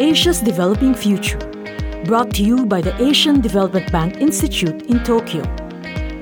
Asia's 0.00 0.40
Developing 0.40 0.94
Future, 0.94 1.38
brought 2.04 2.32
to 2.34 2.44
you 2.44 2.64
by 2.64 2.80
the 2.80 2.94
Asian 3.02 3.40
Development 3.40 3.90
Bank 3.90 4.18
Institute 4.18 4.82
in 4.82 5.02
Tokyo, 5.02 5.42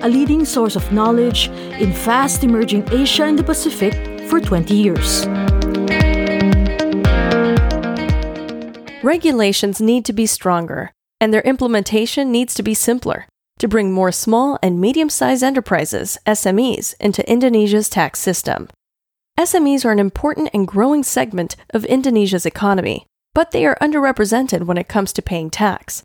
a 0.00 0.08
leading 0.08 0.46
source 0.46 0.76
of 0.76 0.92
knowledge 0.92 1.48
in 1.48 1.92
fast 1.92 2.42
emerging 2.42 2.88
Asia 2.90 3.24
and 3.24 3.38
the 3.38 3.44
Pacific 3.44 3.92
for 4.30 4.40
20 4.40 4.74
years. 4.74 5.26
Regulations 9.04 9.78
need 9.78 10.06
to 10.06 10.14
be 10.14 10.24
stronger, 10.24 10.90
and 11.20 11.34
their 11.34 11.42
implementation 11.42 12.32
needs 12.32 12.54
to 12.54 12.62
be 12.62 12.72
simpler 12.72 13.26
to 13.58 13.68
bring 13.68 13.92
more 13.92 14.10
small 14.10 14.58
and 14.62 14.80
medium 14.80 15.10
sized 15.10 15.42
enterprises, 15.42 16.16
SMEs, 16.26 16.94
into 16.98 17.30
Indonesia's 17.30 17.90
tax 17.90 18.20
system. 18.20 18.70
SMEs 19.38 19.84
are 19.84 19.92
an 19.92 19.98
important 19.98 20.48
and 20.54 20.66
growing 20.66 21.02
segment 21.02 21.56
of 21.74 21.84
Indonesia's 21.84 22.46
economy, 22.46 23.06
but 23.36 23.50
they 23.50 23.66
are 23.66 23.76
underrepresented 23.82 24.62
when 24.64 24.78
it 24.78 24.88
comes 24.88 25.12
to 25.12 25.20
paying 25.20 25.50
tax. 25.50 26.02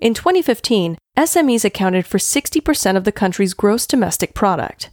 In 0.00 0.12
2015, 0.12 0.98
SMEs 1.16 1.64
accounted 1.64 2.04
for 2.04 2.18
60% 2.18 2.96
of 2.96 3.04
the 3.04 3.12
country's 3.12 3.54
gross 3.54 3.86
domestic 3.86 4.34
product. 4.34 4.90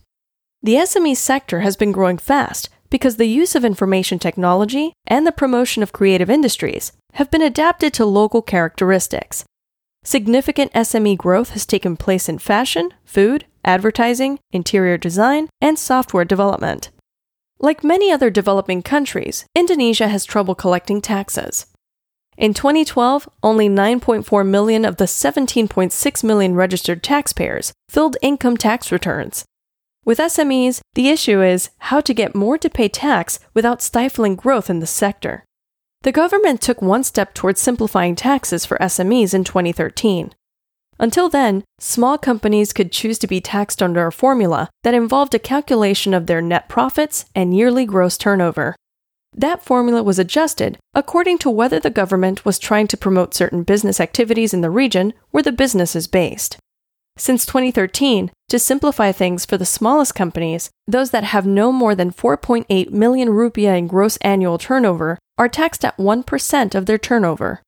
The 0.62 0.76
SME 0.76 1.18
sector 1.18 1.62
has 1.62 1.76
been 1.76 1.92
growing 1.92 2.20
fast 2.20 2.70
because 2.92 3.18
the 3.18 3.26
use 3.26 3.56
of 3.56 3.66
information 3.66 4.20
technology 4.20 4.94
and 5.08 5.26
the 5.26 5.32
promotion 5.32 5.82
of 5.82 5.92
creative 5.92 6.30
industries 6.30 6.92
have 7.14 7.32
been 7.32 7.42
adapted 7.42 7.96
to 7.96 8.06
local 8.06 8.44
characteristics. 8.44 9.44
Significant 10.04 10.72
SME 10.74 11.18
growth 11.18 11.50
has 11.50 11.66
taken 11.66 11.98
place 11.98 12.30
in 12.30 12.38
fashion, 12.38 12.92
food, 13.06 13.46
advertising, 13.66 14.38
interior 14.52 15.00
design, 15.00 15.50
and 15.60 15.80
software 15.80 16.26
development. 16.26 16.92
Like 17.58 17.84
many 17.84 18.12
other 18.12 18.30
developing 18.30 18.84
countries, 18.84 19.46
Indonesia 19.56 20.10
has 20.10 20.26
trouble 20.26 20.54
collecting 20.54 21.02
taxes. 21.02 21.66
In 22.42 22.56
2012, 22.56 23.30
only 23.44 23.70
9.4 23.70 24.48
million 24.48 24.84
of 24.84 24.98
the 24.98 25.06
17.6 25.06 26.24
million 26.24 26.56
registered 26.56 27.04
taxpayers 27.04 27.72
filled 27.88 28.18
income 28.20 28.58
tax 28.58 28.92
returns. 28.92 29.46
With 30.06 30.18
SMEs, 30.18 30.80
the 30.96 31.10
issue 31.10 31.44
is 31.44 31.70
how 31.78 32.02
to 32.02 32.16
get 32.16 32.34
more 32.34 32.58
to 32.58 32.68
pay 32.68 32.90
tax 32.90 33.38
without 33.54 33.84
stifling 33.84 34.36
growth 34.36 34.72
in 34.72 34.80
the 34.80 34.88
sector. 34.88 35.46
The 36.02 36.12
government 36.12 36.62
took 36.62 36.82
one 36.82 37.04
step 37.04 37.36
towards 37.36 37.62
simplifying 37.62 38.16
taxes 38.16 38.66
for 38.66 38.80
SMEs 38.80 39.36
in 39.36 39.44
2013. 39.44 40.34
Until 40.98 41.30
then, 41.30 41.64
small 41.78 42.18
companies 42.18 42.74
could 42.74 42.92
choose 42.92 43.20
to 43.20 43.28
be 43.28 43.40
taxed 43.40 43.84
under 43.84 44.08
a 44.08 44.12
formula 44.12 44.68
that 44.82 44.96
involved 44.96 45.36
a 45.36 45.40
calculation 45.40 46.12
of 46.12 46.26
their 46.26 46.42
net 46.42 46.68
profits 46.68 47.26
and 47.36 47.56
yearly 47.56 47.86
gross 47.86 48.18
turnover. 48.18 48.76
That 49.34 49.64
formula 49.64 50.04
was 50.04 50.20
adjusted 50.20 50.78
according 50.94 51.38
to 51.40 51.50
whether 51.50 51.80
the 51.80 51.90
government 51.90 52.44
was 52.44 52.60
trying 52.60 52.88
to 52.88 52.98
promote 52.98 53.34
certain 53.34 53.64
business 53.64 54.00
activities 54.00 54.54
in 54.54 54.62
the 54.62 54.70
region 54.70 55.14
where 55.32 55.44
the 55.44 55.52
business 55.52 55.96
is 55.96 56.08
based. 56.08 56.58
Since 57.18 57.46
2013, 57.46 58.32
to 58.50 58.60
simplify 58.60 59.12
things 59.12 59.46
for 59.46 59.58
the 59.58 59.66
smallest 59.66 60.16
companies, 60.16 60.70
those 60.88 61.12
that 61.12 61.24
have 61.24 61.46
no 61.46 61.72
more 61.72 61.96
than 61.96 62.12
4.8 62.12 62.92
million 62.92 63.30
rupiah 63.30 63.78
in 63.78 63.88
gross 63.88 64.18
annual 64.18 64.58
turnover 64.58 65.18
are 65.38 65.50
taxed 65.50 65.86
at 65.86 65.98
1% 65.98 66.76
of 66.76 66.86
their 66.86 66.98
turnover. 66.98 67.62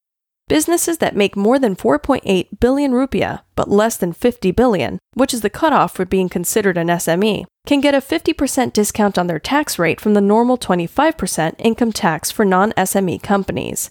Businesses 0.50 0.98
that 0.98 1.16
make 1.16 1.38
more 1.38 1.58
than 1.58 1.76
4.8 1.76 2.60
billion 2.60 2.92
rupiah, 2.92 3.42
but 3.56 3.70
less 3.70 3.96
than 3.96 4.12
50 4.12 4.52
billion, 4.52 5.00
which 5.14 5.34
is 5.34 5.42
the 5.42 5.50
cutoff 5.50 5.96
for 5.96 6.06
being 6.06 6.28
considered 6.28 6.78
an 6.78 6.88
SME, 6.88 7.46
can 7.66 7.80
get 7.80 7.96
a 7.96 8.02
50% 8.02 8.74
discount 8.74 9.18
on 9.18 9.28
their 9.28 9.40
tax 9.40 9.80
rate 9.80 10.02
from 10.02 10.14
the 10.14 10.22
normal 10.22 10.58
25% 10.58 11.56
income 11.60 11.94
tax 11.94 12.30
for 12.30 12.44
non 12.44 12.74
SME 12.74 13.24
companies. 13.24 13.90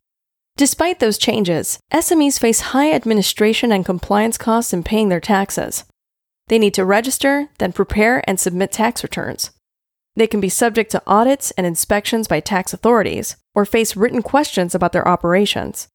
Despite 0.59 1.01
those 1.01 1.17
changes, 1.17 1.79
SMEs 1.93 2.39
face 2.39 2.61
high 2.61 2.93
administration 2.93 3.73
and 3.73 3.87
compliance 3.87 4.37
costs 4.37 4.75
in 4.75 4.83
paying 4.83 5.09
their 5.09 5.21
taxes. 5.21 5.85
They 6.49 6.59
need 6.59 6.75
to 6.75 6.85
register, 6.85 7.49
then 7.59 7.73
prepare 7.73 8.23
and 8.29 8.39
submit 8.39 8.73
tax 8.73 9.03
returns. 9.03 9.53
They 10.15 10.27
can 10.27 10.41
be 10.41 10.51
subject 10.51 10.91
to 10.91 11.03
audits 11.07 11.53
and 11.53 11.67
inspections 11.67 12.29
by 12.29 12.41
tax 12.41 12.75
authorities, 12.75 13.37
or 13.55 13.65
face 13.65 13.97
written 13.97 14.21
questions 14.21 14.75
about 14.75 14.93
their 14.93 15.09
operations. 15.09 15.89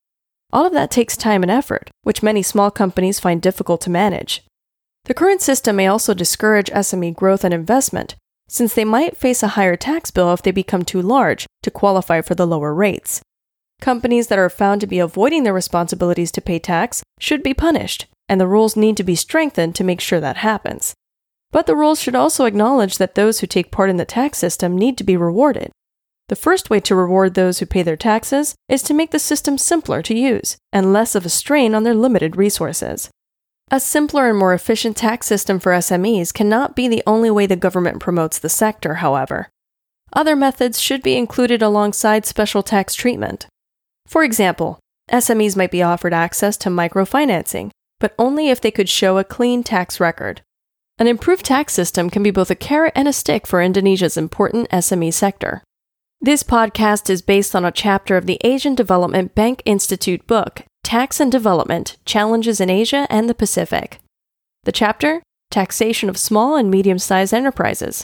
All 0.52 0.66
of 0.66 0.74
that 0.74 0.92
takes 0.92 1.18
time 1.18 1.44
and 1.44 1.52
effort, 1.52 1.90
which 2.04 2.24
many 2.24 2.42
small 2.42 2.72
companies 2.72 3.20
find 3.20 3.42
difficult 3.42 3.82
to 3.82 3.90
manage. 3.90 4.44
The 5.06 5.14
current 5.14 5.42
system 5.42 5.76
may 5.76 5.88
also 5.88 6.14
discourage 6.14 6.70
SME 6.72 7.16
growth 7.16 7.44
and 7.44 7.54
investment, 7.54 8.16
since 8.48 8.74
they 8.74 8.86
might 8.86 9.18
face 9.18 9.44
a 9.44 9.50
higher 9.50 9.76
tax 9.76 10.12
bill 10.12 10.34
if 10.34 10.42
they 10.42 10.52
become 10.52 10.84
too 10.84 11.02
large 11.02 11.46
to 11.64 11.72
qualify 11.72 12.22
for 12.22 12.36
the 12.36 12.48
lower 12.48 12.74
rates. 12.74 13.22
Companies 13.80 14.28
that 14.28 14.40
are 14.40 14.50
found 14.50 14.82
to 14.82 14.88
be 14.88 15.00
avoiding 15.00 15.44
their 15.44 15.54
responsibilities 15.54 16.32
to 16.32 16.42
pay 16.42 16.60
tax 16.60 17.04
should 17.20 17.44
be 17.44 17.54
punished, 17.54 18.08
and 18.28 18.42
the 18.42 18.48
rules 18.48 18.76
need 18.76 18.98
to 18.98 19.04
be 19.04 19.16
strengthened 19.16 19.76
to 19.76 19.84
make 19.84 20.02
sure 20.02 20.20
that 20.20 20.38
happens. 20.38 20.94
But 21.52 21.66
the 21.66 21.76
rules 21.76 22.02
should 22.02 22.16
also 22.16 22.46
acknowledge 22.46 22.98
that 22.98 23.16
those 23.16 23.40
who 23.40 23.48
take 23.48 23.72
part 23.72 23.90
in 23.90 23.98
the 23.98 24.06
tax 24.06 24.38
system 24.38 24.78
need 24.78 24.98
to 24.98 25.04
be 25.04 25.16
rewarded. 25.16 25.72
The 26.30 26.36
first 26.36 26.70
way 26.70 26.82
to 26.82 26.96
reward 26.96 27.34
those 27.34 27.60
who 27.60 27.66
pay 27.66 27.84
their 27.84 27.96
taxes 27.96 28.54
is 28.68 28.84
to 28.84 28.94
make 28.94 29.12
the 29.12 29.20
system 29.20 29.58
simpler 29.58 30.02
to 30.02 30.14
use 30.14 30.58
and 30.74 30.92
less 30.92 31.16
of 31.16 31.26
a 31.26 31.30
strain 31.30 31.74
on 31.74 31.84
their 31.84 31.94
limited 31.94 32.36
resources. 32.36 33.10
A 33.72 33.80
simpler 33.80 34.30
and 34.30 34.38
more 34.38 34.54
efficient 34.54 34.98
tax 34.98 35.26
system 35.26 35.60
for 35.60 35.72
SMEs 35.72 36.34
cannot 36.34 36.76
be 36.76 36.88
the 36.88 37.04
only 37.08 37.32
way 37.32 37.46
the 37.46 37.56
government 37.56 38.00
promotes 38.00 38.40
the 38.40 38.50
sector, 38.50 38.96
however. 38.96 39.50
Other 40.14 40.36
methods 40.36 40.82
should 40.82 41.02
be 41.02 41.18
included 41.18 41.62
alongside 41.62 42.26
special 42.26 42.64
tax 42.64 42.94
treatment. 42.94 43.48
For 44.06 44.24
example, 44.24 44.80
SMEs 45.12 45.56
might 45.56 45.72
be 45.72 45.84
offered 45.84 46.14
access 46.14 46.58
to 46.58 46.70
microfinancing, 46.70 47.72
but 48.00 48.14
only 48.20 48.50
if 48.50 48.60
they 48.60 48.72
could 48.72 48.90
show 48.90 49.18
a 49.18 49.24
clean 49.24 49.64
tax 49.64 50.00
record. 50.00 50.42
An 51.00 51.08
improved 51.08 51.46
tax 51.46 51.74
system 51.74 52.10
can 52.10 52.24
be 52.24 52.32
both 52.32 52.50
a 52.50 52.56
carrot 52.56 52.94
and 52.96 53.08
a 53.08 53.14
stick 53.14 53.46
for 53.46 53.62
Indonesia's 53.62 54.18
important 54.18 54.70
SME 54.70 55.14
sector. 55.14 55.62
This 56.20 56.42
podcast 56.42 57.12
is 57.12 57.22
based 57.22 57.56
on 57.56 57.64
a 57.64 57.72
chapter 57.72 58.18
of 58.18 58.26
the 58.26 58.40
Asian 58.44 58.74
Development 58.74 59.36
Bank 59.36 59.62
Institute 59.66 60.26
book, 60.26 60.64
Tax 60.84 61.20
and 61.20 61.32
Development 61.32 61.96
Challenges 62.06 62.60
in 62.60 62.72
Asia 62.72 63.06
and 63.12 63.30
the 63.30 63.36
Pacific. 63.36 64.00
The 64.64 64.72
chapter, 64.72 65.22
Taxation 65.52 66.10
of 66.10 66.18
Small 66.18 66.56
and 66.56 66.72
Medium 66.72 66.98
Sized 66.98 67.36
Enterprises. 67.36 68.04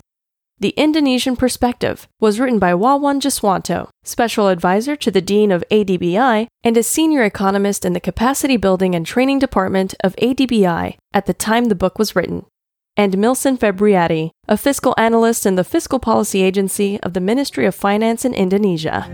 The 0.59 0.75
Indonesian 0.77 1.35
Perspective 1.35 2.07
was 2.19 2.39
written 2.39 2.59
by 2.59 2.73
Wawan 2.73 3.19
Juswanto, 3.19 3.89
Special 4.03 4.47
Advisor 4.47 4.95
to 4.95 5.09
the 5.09 5.19
Dean 5.19 5.51
of 5.51 5.63
ADBI 5.71 6.45
and 6.63 6.77
a 6.77 6.83
Senior 6.83 7.23
Economist 7.23 7.83
in 7.83 7.93
the 7.93 7.99
Capacity 7.99 8.57
Building 8.57 8.93
and 8.93 9.07
Training 9.07 9.39
Department 9.39 9.95
of 10.03 10.15
ADBI 10.17 10.97
at 11.15 11.25
the 11.25 11.33
time 11.33 11.65
the 11.65 11.73
book 11.73 11.97
was 11.97 12.15
written 12.15 12.45
and 12.95 13.13
Milson 13.13 13.57
Febriati, 13.57 14.31
a 14.47 14.57
fiscal 14.57 14.93
analyst 14.97 15.45
in 15.45 15.55
the 15.55 15.63
Fiscal 15.63 15.99
Policy 15.99 16.43
Agency 16.43 16.99
of 17.01 17.13
the 17.13 17.19
Ministry 17.19 17.65
of 17.65 17.73
Finance 17.73 18.25
in 18.25 18.33
Indonesia. 18.33 19.09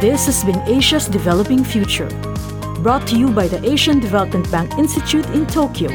This 0.00 0.26
has 0.26 0.44
been 0.44 0.60
Asia's 0.68 1.06
Developing 1.06 1.64
Future, 1.64 2.08
brought 2.82 3.06
to 3.08 3.18
you 3.18 3.30
by 3.30 3.48
the 3.48 3.64
Asian 3.68 4.00
Development 4.00 4.50
Bank 4.50 4.78
Institute 4.78 5.26
in 5.30 5.46
Tokyo. 5.46 5.90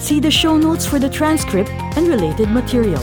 See 0.00 0.20
the 0.20 0.30
show 0.30 0.56
notes 0.56 0.86
for 0.86 0.98
the 0.98 1.08
transcript 1.08 1.70
and 1.96 2.08
related 2.08 2.48
material. 2.50 3.02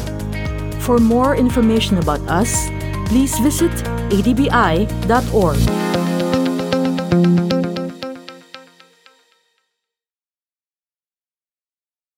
For 0.80 0.98
more 0.98 1.36
information 1.36 1.98
about 2.00 2.22
us, 2.28 2.68
please 3.08 3.38
visit 3.40 3.72
adbi.org. 4.12 5.58